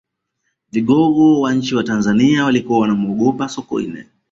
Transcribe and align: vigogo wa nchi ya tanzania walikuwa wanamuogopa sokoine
vigogo 0.71 1.41
wa 1.41 1.53
nchi 1.53 1.75
ya 1.77 1.83
tanzania 1.83 2.45
walikuwa 2.45 2.79
wanamuogopa 2.79 3.49
sokoine 3.49 4.07